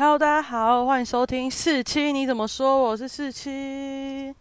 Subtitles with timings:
[0.00, 2.84] Hello，大家好，欢迎收听四七，你怎么说？
[2.84, 4.34] 我是四七。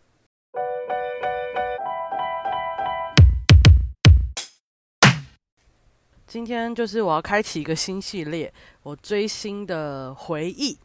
[6.25, 8.53] 今天就是我要开启一个新系列，
[8.83, 10.79] 我追星的回忆。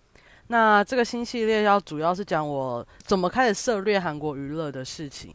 [0.48, 5.32] 那这个新系列要主要是讲我怎么开始涉猎韩国娱乐的事情。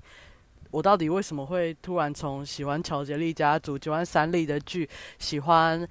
[0.71, 4.87] 我到底为什么会突然从喜欢乔杰利家族、喜欢三立的剧、
[5.17, 5.87] 喜欢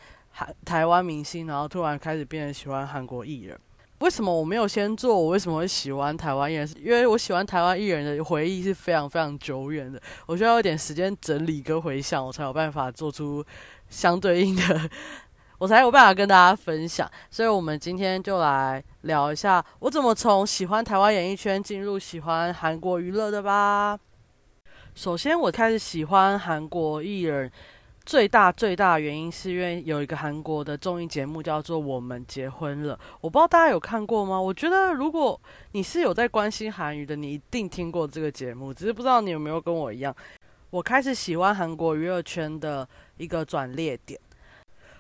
[0.65, 3.59] 台湾明星，然后突然开始变得喜欢韩国艺人？
[4.01, 5.13] 为什么我没有先做？
[5.13, 6.69] 我为什么会喜欢台湾艺人？
[6.81, 13.45] 因为我喜欢台湾艺人的回忆是非常非常久远的，我需要一点时间整理跟回想，我才有办法做出
[13.89, 14.89] 相对应的，
[15.59, 17.11] 我才有办法跟大家分享。
[17.29, 23.99] 所以，我们今天就来聊一下我怎么从喜欢台湾演艺圈进入喜欢韩国娱乐的吧。
[24.95, 27.51] 首先，我开始喜欢韩国艺人。
[28.09, 34.41] 最大最大的原因是因为有一个韩国的综艺节目叫做《我们结婚了》，我不知道大家有看过吗？
[34.41, 35.39] 我觉得如果
[35.73, 40.17] 你是有在关心韩语的，你一定听过这个节目，只是不知道你有没有跟我一样，
[40.71, 44.19] 我开始喜欢韩国娱乐圈的一个转捩点。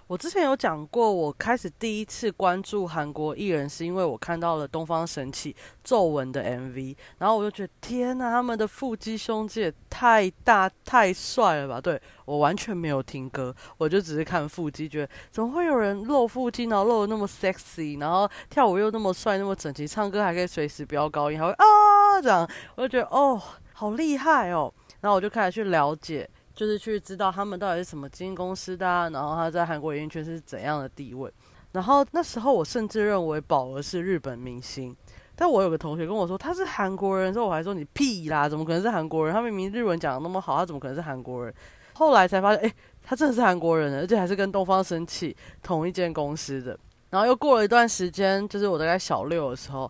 [0.08, 11.78] 我之前有讲过，我开始第一次关注韩国艺人，是因为我看到了东方神起皱纹的 MV，然后我就觉得天呐，他们的腹肌胸肌也太大太帅了吧！
[11.78, 23.38] 对我完全没有听歌，我就只是看腹肌，觉得怎么会有人露腹肌，然后露的那么 sexy，然后跳舞又那么帅那么整齐，唱歌还可以随时飙高音，还会啊这样，我就觉得哦，
[23.74, 24.72] 好厉害哦！
[25.02, 26.26] 然后我就开始去了解。
[26.58, 31.32] 就是去知道他们到底是什么经纪公司的，然后他在韩国演艺圈是怎样的地位。
[31.70, 34.96] 然后那时候我甚至认为宝儿是日本明星，
[35.36, 39.32] 但我有个同学跟我说他是韩国人，之后我还说你屁啦，怎么可能是韩国人？
[39.32, 41.54] 他明明日文讲的那么好，他怎么可能是韩国人？
[41.92, 46.76] 后来才发现，哎，他真的是韩国人，而且还是跟东方神起同一间公司的。
[47.10, 49.88] 然后又过了一段时间，就是我大概小六的时候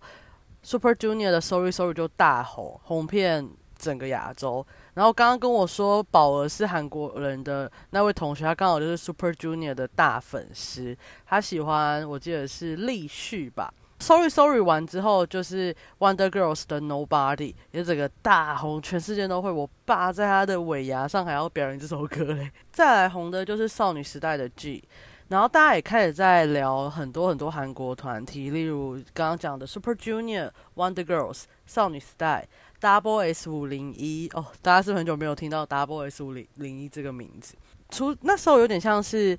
[0.62, 4.66] ，Super Junior 的 Sorry Sorry 就大红，红遍整个亚洲。
[4.94, 13.72] 然后刚刚跟我说宝儿是韩国人的那位同学，他刚好就是 Super Junior 的大粉丝，他喜欢我记得是立旭吧。
[14.00, 19.50] Sorry Sorry 完之后就是 Wonder Girls 的 Nobody，也整个大红，全世界都会。
[19.50, 22.50] 我爸在他的尾牙上还要表演这首歌嘞。
[22.70, 24.82] 再来红的就是少女时代的 G，
[25.28, 32.46] 然后大家也开始在聊很多很多韩国团体，例如刚刚讲的 Super Junior、Wonder Girls、少女时代。
[32.80, 37.54] Double S 五零一哦，大家是很久没有听到 Double S 五零零一这个名字。
[37.90, 39.38] 除那时候有点像是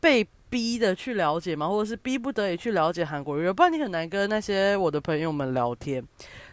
[0.00, 6.04] 被逼的去了解嘛，或者是逼不得已去了解韩国乐，不然你很难跟那些我的朋友们聊天。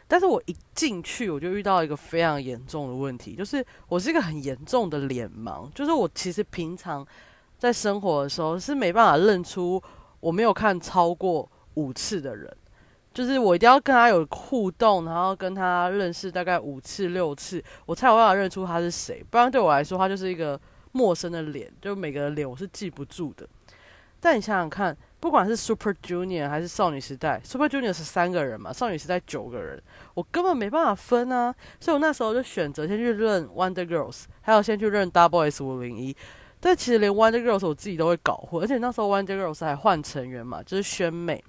[0.07, 7.05] 但是我一进去，我就遇到一个非常严重的问题，就是我是一个很严重的脸盲，就是我其实平常
[7.57, 9.81] 在生活的时候是没办法认出
[10.19, 12.55] 我没有看超过五次的人。
[13.17, 19.25] 就是我一定要跟他有互动，然后跟他认识大概五次六次，我才有办法认出他是谁。
[19.31, 20.59] 不然对我来说，他就是一个
[20.91, 23.50] 陌生的脸，就每个脸我是记不住的。
[24.19, 29.81] 但你想想看，不管是 Super Junior 还是少女时代，Super Junior 是三个人嘛，少女时代九个人，
[30.13, 31.51] 我根本没办法分啊。
[31.79, 36.16] 所以我那时候就选择先去认 Wonder Girls，还有先去认 Double S 五零一。
[36.59, 41.44] 但其实连 Wonder Girls 我自己都会搞混，而且那时候 Wonder Girls 还换成员嘛，就是宣美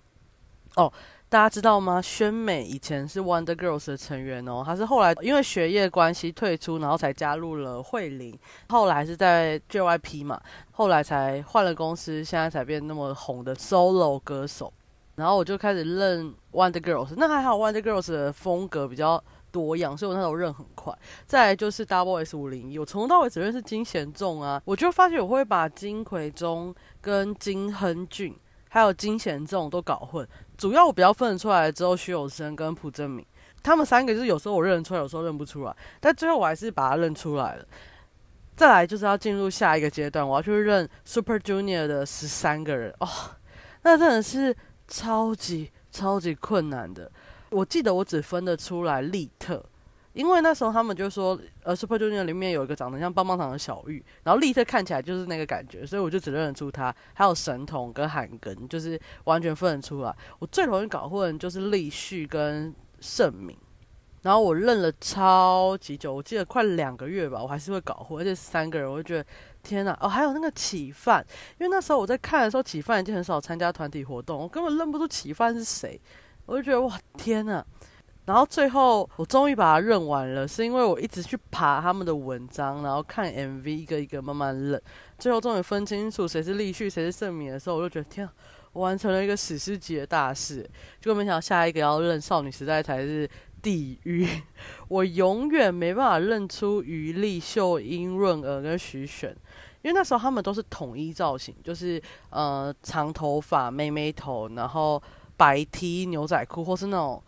[0.77, 0.91] 哦。
[1.31, 2.01] 大家知道吗？
[2.01, 8.35] 宣美以前是 Wonder Girls 的成员哦，她是后来因为学业关系退出，然后才加入了慧玲，
[8.71, 10.41] 后来是在 JYP 嘛，
[10.71, 14.73] 后来才换了公司，现在才变那么红的 solo 歌手。
[15.17, 19.23] 然后我就开始认 Wonder Girls，那还好 Wonder Girls 的风格比较
[19.53, 20.97] 多样，所以我那时候认很快。
[21.27, 28.35] 再来就是 Double S 五零一，我从头到尾只认识金贤重啊，我就发现我会把金奎中跟金亨俊
[28.71, 30.27] 还有金贤重都搞混。
[30.59, 33.25] 主要我比较分得出来之后，徐有生跟朴正明，
[33.63, 37.65] 他们三个就是有时候我认得出来，有时候认不出来，但最后我还是把他认出来了。
[38.57, 43.09] 再来就是要进入下一个阶段，我要去认 Super Junior 的十三个人哦，
[43.83, 44.55] 那真的是
[44.89, 47.09] 超级超级困难的。
[47.51, 49.65] 我记得我只分得出来利特。
[50.15, 56.95] 因为那时候他们就说，呃，Super Junior 里面有一个长得像棒棒糖的小玉，然后立刻看起来就是那个感觉，所以我就只认得出他。
[57.15, 60.15] 还有神童跟韩根，就是完全分得出来。
[60.39, 63.57] 我最容易搞混就是立旭跟盛敏，
[64.23, 69.25] 然后我认了超级久，我记得快两个月吧，我还是会搞混，而且三个人，我就觉得
[69.63, 69.97] 天哪！
[70.01, 71.25] 哦，还有那个启范，
[71.59, 76.01] 因为那时候我在看的时候，启范已经很少参加团体活动，我根本认不出启范是谁，
[76.47, 77.65] 我就觉得哇，天哪！
[78.29, 84.79] 然后最后我终于把它认完了，是因为我一直去爬他们的文章，然后看 MV，一个一个慢慢认，
[85.19, 88.33] 最后终于分清楚谁是立旭，谁是盛敏的时候，我就觉得天啊，
[88.75, 90.61] 我完成了一个史诗级的大事。
[91.01, 93.27] 结果没想到下一个要认少女时代才是
[93.63, 94.29] 地狱，
[94.89, 99.35] 我永远没办法认出于丽、秀英、润儿跟徐选，
[99.81, 101.99] 因为那时候他们都是统一造型，就是
[102.29, 105.03] 呃长头发、妹妹头，然后
[105.35, 107.23] 白 T、牛仔裤，或是那种。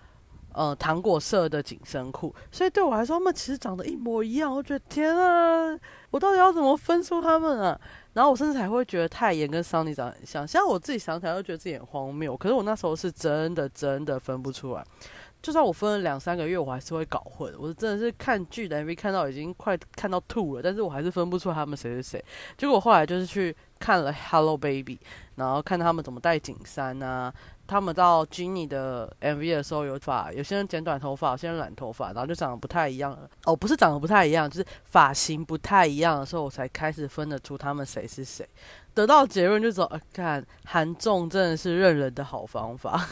[0.52, 4.54] 呃，糖果色的紧身裤，所以对我来说，他们其实长得一模一样。
[4.54, 5.78] 我觉得天啊，
[6.10, 7.80] 我到底要怎么分出他们啊？
[8.12, 10.46] 然后我甚至还会觉得泰妍跟桑尼长得很像。
[10.46, 12.36] 现在我自己想起来，都觉得自己很荒谬。
[12.36, 14.84] 可是我那时候是真的真的分不出来。
[15.40, 17.50] 就算我分了两三个月，我还是会搞混。
[17.58, 22.22] 我真的是看剧的 MV 看到已经快看到吐了，但是我还是分不出他们谁是谁。
[22.58, 24.98] 结果后来就是去看了 Hello Baby，
[25.36, 27.32] 然后看他们怎么戴紧衫啊。
[27.70, 33.30] 他们到 Jenny 的 MV 的时候有发，有些人剪短头发，有些人染头发，然后就长得不太一样了。
[33.44, 38.44] 哦，不是长得不太一样，就是发型不太一样的时候，我才开始分得出他们谁是谁。
[38.92, 43.06] 得到结论就说，呃，看韩重真的是认人的好方法。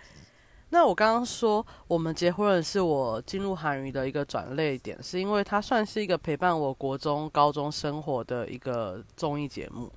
[0.72, 9.92] 那我刚刚说我们结婚了，是我进入韩娱的一个转泪点，是因为它算是一个陪伴我国中、高中生活的一个综艺节目。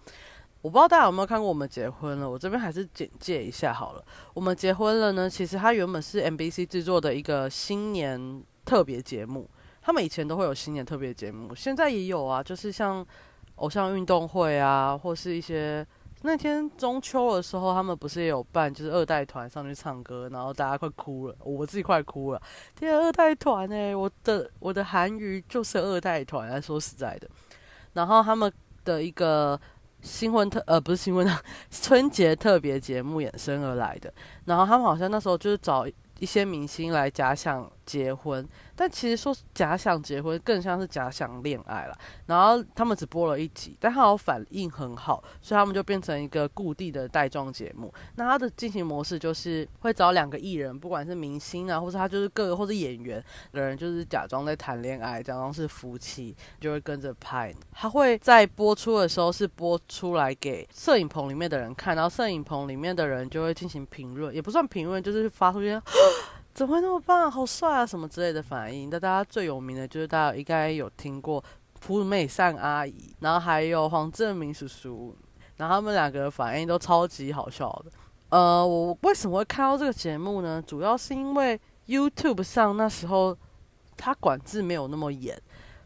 [0.63, 4.05] 我不知道大家有没有看过《我们结婚了》，我这边还是简介一下好了。
[4.33, 9.45] 我们结婚了呢，其实它原本是 MBC 制作的一个新年特别节目。
[9.81, 13.05] 他们以前都会有新年特别节目，现在也有啊，就是像
[13.55, 15.85] 偶像运动会啊，或是一些
[16.21, 22.41] 那天中秋的时候，他们不是也有办，就是二代团上去唱歌，然后大家快哭了，我自己快哭了。
[22.73, 27.29] 天，二代团哎，我的我的韩语就是二代团，说实在的。
[27.91, 28.49] 然后他们
[28.85, 29.59] 的一个。
[30.03, 31.41] 新婚特呃不是新婚啊
[31.71, 34.13] 春节特别节目衍生而来的，
[34.45, 35.87] 然后他们好像那时候就是找
[36.19, 38.47] 一些明星来假想结婚。
[38.75, 41.97] 但其实说假想结婚，更像是假想恋爱了。
[42.25, 47.93] 然后他们只播了一集，但它反应很好，所以他们就变成一个固定的带状节目。
[48.15, 57.53] 那它的进行模式就是会找两个艺人，不管是明星啊，或者他就是各个或者演员的人，就是假装在谈恋爱，假装是夫妻，就会跟着拍。
[57.71, 65.79] 他会在播出的时候是播出来给摄影棚里面的人看，然后摄影棚里面的人就会进行评论，也不算评论，就是发出一些。
[66.53, 67.31] 怎么会那么棒？
[67.31, 67.83] 好帅啊！
[67.83, 68.87] 什么之类的反应。
[68.91, 71.43] 那大家最有名的就是大家应该有听过
[71.79, 75.15] 朴美善阿姨，然后还有黄正明叔叔，
[75.57, 77.91] 然后他们两个反应都超级好笑的。
[78.29, 80.63] 呃，我为什么会看到这个节目呢？
[80.65, 83.35] 主要是因为 YouTube 上那时候
[83.97, 85.35] 它管制没有那么严，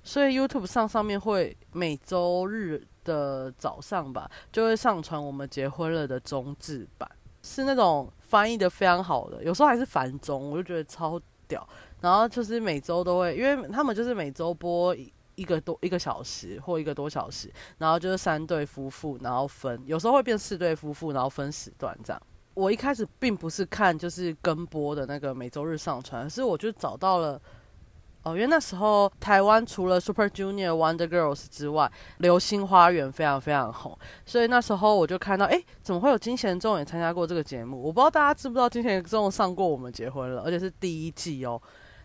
[0.03, 7.09] 所以 YouTube 上上面会每周日的早上吧，就会上传我们结婚了的中字版，
[7.41, 8.11] 是那种。
[8.27, 11.67] 翻译的非常好的，有时候还是繁中，我就觉得超屌。
[12.01, 14.95] 然后就是每周都会，因为他们就是每周播
[15.35, 22.21] 一个多一个小时或一个多小时，然后就是三对夫妇，然后分，有时候会变四对夫妇，然后分时段这样。
[22.53, 27.41] 我一开始并不是看就是跟播的那个每周日上传，是我就找到了。
[28.27, 37.81] 哦，因为那时候台湾除了 Super Junior、Wonder Girls 之外，流星花园非常非常红，所以那时候我就看到，哎，怎么会有金贤重也参加过这个节目？
[37.81, 41.61] 我不知道大家知不知道金贤重上过《我们结婚了》，而且是第一季哦。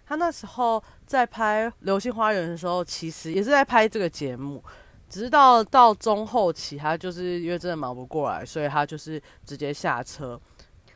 [0.07, 4.63] 他那时候在拍《流星花园》的时候，其实也是在拍这个节目，
[5.09, 10.39] 只是到到中后期，他就是因为真的忙不过来，所以他就是直接下车。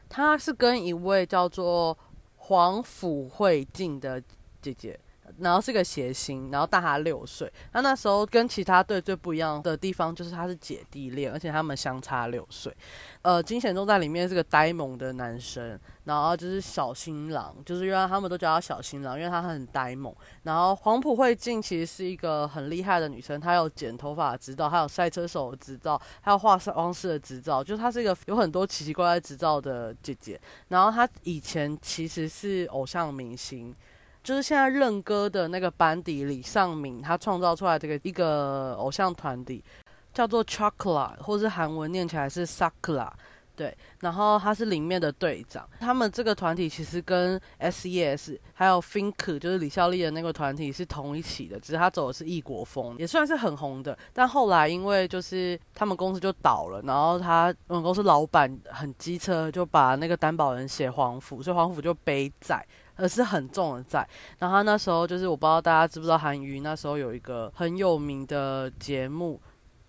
[0.09, 1.97] 他是跟一位叫做
[2.37, 4.23] 黄甫慧静的
[4.61, 4.99] 姐姐。
[5.39, 7.53] 然后是个谐星，然后大他六岁。
[7.73, 12.75] 他那时候跟其他队最不一样的地方，就是他是姐弟恋，而且他们相差六岁。
[13.23, 20.15] 呃，金贤重在里面是个呆萌的男生，然后就是小新郎，就是因为他们都叫他小新郎，因为他很呆萌。
[20.45, 30.41] 然后黄埔慧静其实是一个很厉害的女生，她有剪头发的执照，还有赛车手的执照，还有化妆师的执照，就是她是一个有很多奇奇怪怪执照的姐姐。
[30.69, 33.75] 然后她以前其实是偶像明星。
[34.27, 39.63] 就是现在认哥的那个班底，李尚敏他创造出来这个一个偶像团体，
[40.13, 43.09] 叫做 Chocolate，或是韩文念起来是 Sakura，
[43.55, 45.65] 对，然后他是里面的队长。
[45.79, 53.97] 他们这个团体其实跟 S.E.S 还有 Fink，就是李孝利的那个团体是同一起的，只是他走的是异国风，也算是很红的。
[54.13, 62.67] 但后来因为就是他们公司就倒了，然后他们公司老板很机车，就把那个担保人写黄甫，所以黄甫就背债。
[62.97, 64.07] 而是很重的债，
[64.39, 69.41] 然后他那时候就是我不知道大家知不知道韩娱那时候有一个很有名的节目，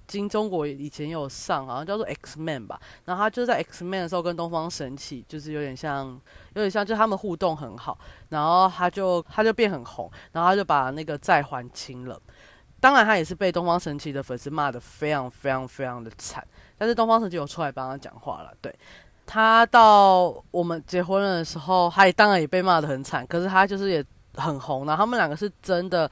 [0.05, 6.07] 金中国以前有上，好像叫做 X Man 吧，然后他就在 X Man 的时候跟东方神起，就是有点像，
[6.53, 7.97] 有点像，就他们互动很好，
[8.29, 12.21] 然后他就他就变很红，然后他就把那个债还清了。
[12.79, 16.45] 当然，他也是被东方神起的粉丝骂的非常非常非常的惨。
[16.77, 18.71] 但是东方神起有出来帮他讲话了，对
[19.27, 23.27] 他到我们结婚了的时候，他也当然也被骂的很惨。
[23.27, 24.03] 可是他就是也
[24.33, 25.01] 很红然后。
[25.03, 26.09] 他们两个是真的，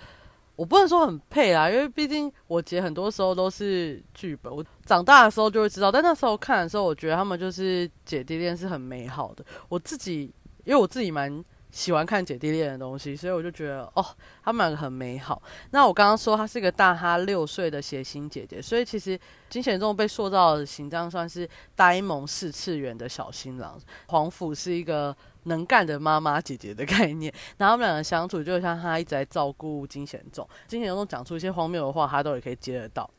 [0.55, 4.55] 我不能说很配啦，因为毕竟我姐很多时候都是剧本。
[4.55, 9.43] 我长大的时候就会知道，但那时候看的时候，我觉得他们就是姐弟恋是很美好的。
[9.69, 10.31] 我自己，
[10.65, 11.43] 因为我自己蛮。
[11.75, 14.05] 喜欢看姐弟恋的东西，所以我就觉得哦，
[14.41, 15.41] 他们两个很美好。
[15.71, 23.77] 那我刚刚说她是一个大他六岁的谐星姐姐，所以其实金贤重被塑造的形象算是呆萌四次元的小新郎。
[24.07, 25.13] 黄甫是一个
[25.43, 33.09] 能干的妈妈姐姐的概念，然后他们两个相处就像他一直在照顾金贤重，金贤重讲出一些荒谬的话，他都也可以接得到。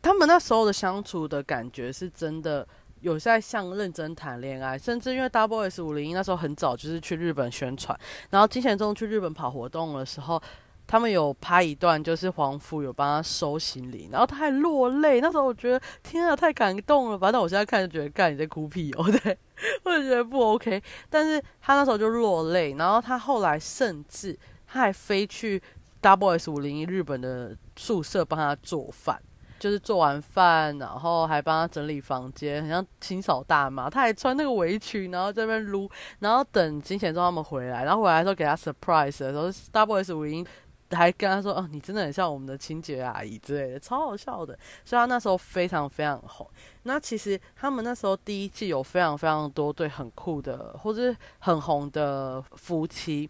[0.00, 2.66] 他们那时候的相处的感觉是真的。
[3.00, 7.98] 有在像认真谈恋爱，甚至因为 Double S 五零一那时候很早就是去日本宣传，
[8.30, 10.42] 然后金贤重去日本跑活动的时候，
[10.86, 15.20] 他们有拍一段，就是黄甫有帮他收行李，然后他还落泪。
[15.20, 17.30] 那时候我觉得天啊，太感动了吧！
[17.30, 19.38] 但我现在看就觉得，干你在哭屁哦，对，
[19.84, 20.82] 我就觉得不 OK。
[21.10, 25.62] 但是他那时候就落泪，然后他后来甚至他还飞去
[26.00, 29.20] Double S 五零一日本的宿舍帮他做饭。
[29.58, 33.90] 就是做完饭，然后还帮他整理房间，很像清扫大妈。
[33.90, 40.46] 他还穿那个围裙，然后在那边撸，然后等金贤重他们回来，然后回来的时候给他 surprise 的时候，Double S 五音
[40.92, 46.48] 还跟他说：“哦，你真的很像我们的清洁阿姨之类的，超好笑的。”所以他那时候非常非常红。
[46.84, 53.28] 那其实他们那时候第一季有非常非常多对很酷的或者很红的夫妻，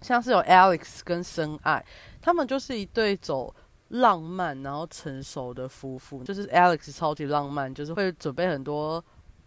[0.00, 1.84] 像是有 Alex 跟深爱，
[2.20, 3.54] 他们就是一对走。
[3.88, 9.02] 浪漫，然后成熟的夫妇，就是 Alex 超级浪漫，就是会准备很多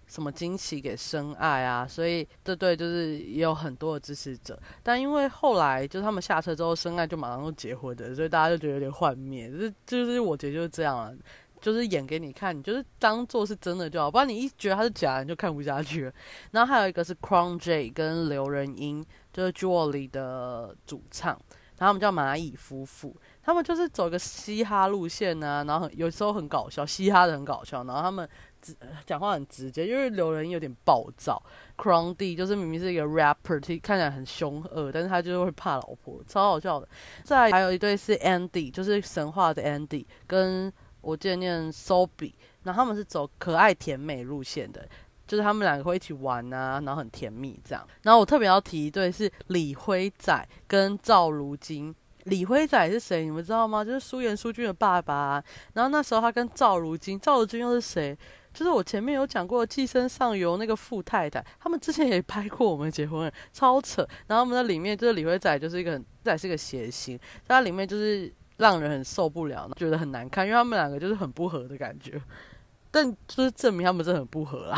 [0.06, 4.58] 什么惊喜给深爱啊，所以这对就是也有很多的支持者。
[4.82, 9.52] 但因为后来就他们下车之后，深爱就马上就结婚的，所以大家就觉得有点幻灭。
[9.52, 11.12] 就是就是我觉得就是这样啊，
[11.60, 16.14] 就是演给你看，你就是当做是真的就好，不然你一觉得他是假的，你就看不下去了。
[16.52, 21.32] 然后还有一个是 Crown J 跟刘仁英，就是 Jewelry 的主唱，
[21.78, 23.14] 然后他们叫蚂蚁夫妇。
[23.48, 27.82] 他们就是走一个嘻哈路线啊，然后有时候很搞笑，嘻哈的很搞笑。
[27.86, 28.28] 然后他们
[28.62, 28.76] 直
[29.06, 31.42] 讲话很直接，因为刘仁有点暴躁。
[31.78, 36.90] Crown D 就是明明是一个 rapper，看起来很凶恶，但是他就是会怕老婆，超好笑的。
[37.24, 44.86] 再还有一对是 Andy，就是神话的 Andy，跟我记得念 Sobi，然后他们是走可爱甜美路线的，
[45.26, 47.88] 就是他们两个会一起玩啊，然后很甜蜜这样。
[48.02, 51.96] 然后我特别要提一对是李辉仔跟赵如金。
[52.28, 53.24] 李辉仔是谁？
[53.24, 53.84] 你们知道吗？
[53.84, 55.44] 就是苏妍、苏俊的爸爸。
[55.74, 58.18] 然后那时候他跟赵如金，赵如金又是谁？
[58.54, 64.08] 就是我前面有讲过《寄生上游》那个富太太，他们之前也拍过我们结婚，超扯。
[64.28, 72.22] 然后我们在里面就是李辉仔，就是一个很仔是个谐星，在他里面就是让人很受不了，觉得很难看，因为他们两个就是很不合的感觉。
[72.92, 74.78] 但就是证明他们真的很不合啦。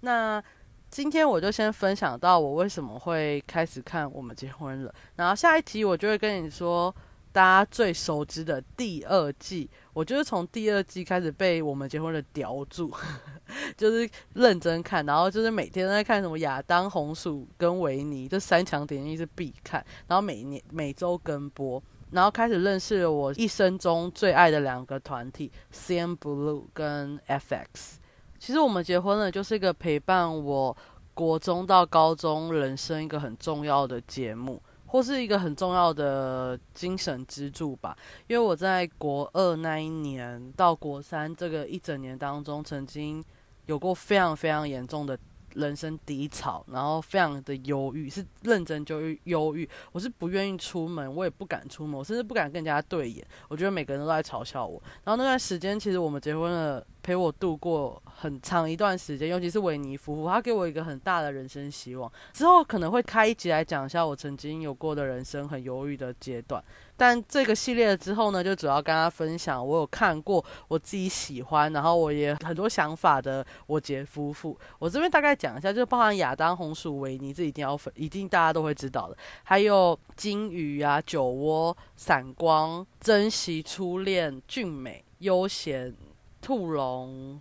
[0.00, 0.42] 那。
[0.90, 6.92] 今天我就先分享到我为什么会开始看《我们结婚了》，然后下一集我就会跟你说
[7.30, 9.70] 大家最熟知的第二季。
[9.92, 12.92] 我就是从第二季开始被《我们结婚了》叼住，
[13.78, 21.80] 就是认真看，然后就是每天在看什么亚当、红薯跟维尼这三强点映是必看，然后每年每周跟播，
[22.10, 28.00] 然后开始认识了我一生中最爱的两个团体 CN Blue 跟 FX。
[28.40, 30.74] 其实我们结婚了，就是一个陪伴我
[31.12, 37.94] 国中到高中人生一个很重要的节目，或是一个很重要的精神支柱吧。
[38.26, 43.22] 因为我在国二那一年到国三这个一整年当中，曾经
[43.66, 45.16] 有过非常非常严重的。
[45.54, 49.68] 人生低潮，然后非常的忧郁，是认真就忧郁。
[49.92, 53.26] 我是不愿意出门，我也不敢出门，我甚至不敢跟人家对眼。
[53.48, 54.82] 我觉得每个人都在嘲笑我。
[55.04, 59.28] 然后那段时间，其实我们结婚了，陪我度过很长一段时间。
[59.28, 62.10] 尤其是维尼夫妇，他给我一个很大的人生希望。
[62.32, 66.62] 之后可能会开一集来讲一下我曾经有过的人生很忧郁的阶段。
[67.00, 74.54] 但这个系列之后呢，就主要跟大家分享我有看过我自己喜欢，然后我也很多想法的我姐夫妇。
[74.78, 79.16] 我这边大概讲一下，就包含亚当、红薯、维尼，这一定要分，一定大家都会知道的。
[79.44, 85.96] 还有金鱼啊、酒窝、闪光、珍惜、初恋、俊美、悠闲、
[86.42, 87.40] 兔龙、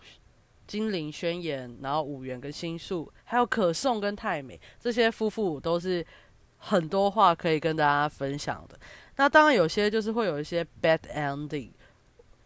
[0.66, 6.06] 精灵宣言，然后五元跟心术，还有可颂跟太美，这些夫妇都是
[6.60, 8.80] 很多话可以跟大家分享的。
[9.20, 11.72] 那当然，有些就是会有一些 bad ending。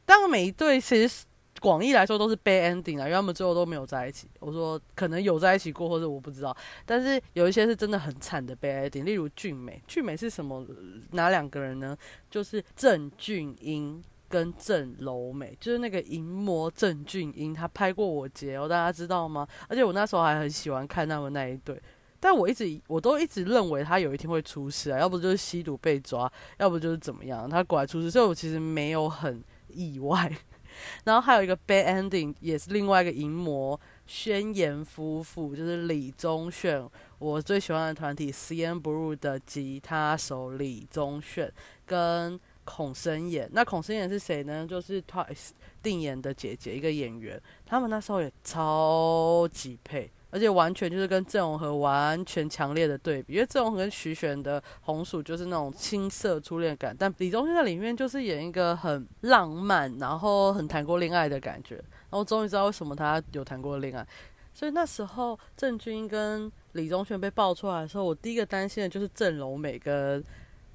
[0.08, 1.24] 当然，每一对其实
[1.62, 4.28] 广义来说都是 bad ending 啊，因为他们最后都没有在一起。
[4.40, 6.58] 我说可能有在一起过，或者我不知道。
[6.84, 9.80] 但是有一些是真的很惨的 bad ending，例如俊美。
[9.86, 10.66] 俊美是什么？
[11.12, 11.96] 哪两个人呢？
[12.32, 19.48] 就是郑俊英跟郑柔美，就是那个淫魔郑俊英，他拍过我姐哦，大家知道吗？
[19.70, 21.80] 而且我那时候还很喜欢看他们那一对。
[22.24, 30.32] 但我一直我都一直认为他有一天会出事啊，要不就是吸毒被抓，要不就是怎么样，他果然出事，所以我其实没有很意外。
[31.04, 33.78] 然后还有一个 bad ending，也是另外一个淫魔
[34.08, 36.90] 宣言夫妇，就是李宗铉，
[37.20, 41.52] 我最喜欢的团体 C N Blue 的吉他手李宗铉
[41.86, 43.50] 跟孔生妍。
[43.52, 44.66] 那孔生妍是谁呢？
[44.66, 45.50] 就是 Twice
[45.82, 47.40] 定妍的姐姐，一个演员。
[47.66, 50.10] 他们那时候也超级配。
[50.34, 61.76] 而且完全就是跟郑容和完全强烈的对比，因为郑容和跟徐玄的红薯就是那种青涩初恋感，但李宗铉在里面就是演一个很浪漫，然后很谈过恋爱的感觉。
[61.76, 64.04] 然后终于知道为什么他有谈过恋爱。
[64.56, 70.24] 所以那时候郑钧跟李宗铉被爆出来的时候，我第一个担心的就是郑柔美跟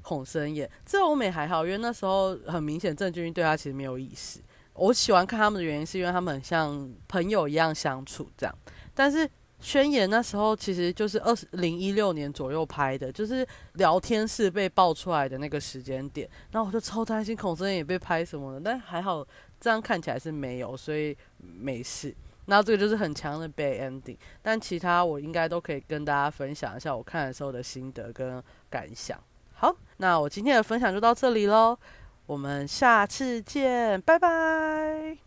[0.02, 0.70] 孔生妍。
[0.86, 4.40] 郑柔美还好，因为那时候很明显郑钧对他其实没有意思。
[4.74, 8.54] 我喜欢看他们的原因是因为他们很像朋友一样相处这样，
[8.94, 9.28] 但是。
[9.60, 19.26] 宣言那时候其实就是二零一六年左右拍的，就是聊天室被爆出来的那个时间点，然后我就超担心孔真也被拍什么的，但还好
[19.60, 22.14] 这样看起来是没有，所以没事。
[22.46, 29.18] 那这个就是很强的 bad ending，但其他我应该都可以跟大家分享一下我看的时候的心得跟感想。
[29.52, 31.76] 好，那我今天的分享就到这里喽，
[32.24, 35.18] 我们下次见，拜拜。